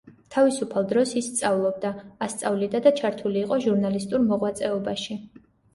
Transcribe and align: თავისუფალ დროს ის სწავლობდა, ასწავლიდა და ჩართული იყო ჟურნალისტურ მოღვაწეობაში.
თავისუფალ 0.35 0.87
დროს 0.93 1.11
ის 1.21 1.27
სწავლობდა, 1.33 1.91
ასწავლიდა 2.29 2.83
და 2.89 2.95
ჩართული 3.03 3.43
იყო 3.47 3.61
ჟურნალისტურ 3.69 4.29
მოღვაწეობაში. 4.33 5.23